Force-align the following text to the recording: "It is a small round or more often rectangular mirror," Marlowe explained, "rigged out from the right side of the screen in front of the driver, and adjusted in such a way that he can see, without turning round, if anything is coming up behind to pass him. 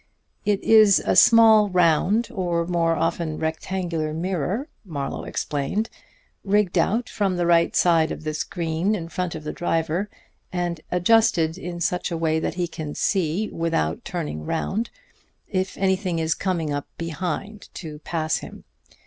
"It 0.45 0.63
is 0.63 0.97
a 0.99 1.15
small 1.15 1.69
round 1.69 2.29
or 2.33 2.65
more 2.65 2.95
often 2.95 3.37
rectangular 3.37 4.15
mirror," 4.15 4.67
Marlowe 4.83 5.25
explained, 5.25 5.91
"rigged 6.43 6.75
out 6.75 7.07
from 7.07 7.37
the 7.37 7.45
right 7.45 7.75
side 7.75 8.11
of 8.11 8.23
the 8.23 8.33
screen 8.33 8.95
in 8.95 9.09
front 9.09 9.35
of 9.35 9.43
the 9.43 9.53
driver, 9.53 10.09
and 10.51 10.81
adjusted 10.89 11.55
in 11.55 11.79
such 11.79 12.09
a 12.09 12.17
way 12.17 12.39
that 12.39 12.55
he 12.55 12.67
can 12.67 12.95
see, 12.95 13.47
without 13.51 14.03
turning 14.03 14.43
round, 14.43 14.89
if 15.47 15.77
anything 15.77 16.17
is 16.17 16.33
coming 16.33 16.73
up 16.73 16.87
behind 16.97 17.69
to 17.75 17.99
pass 17.99 18.37
him. 18.37 18.63